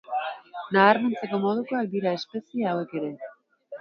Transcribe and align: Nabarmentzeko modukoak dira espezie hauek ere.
Nabarmentzeko 0.77 1.41
modukoak 1.45 1.93
dira 1.93 2.15
espezie 2.21 2.69
hauek 2.73 2.97
ere. 3.03 3.13